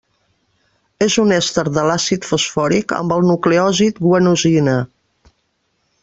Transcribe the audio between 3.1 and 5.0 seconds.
el nucleòsid guanosina.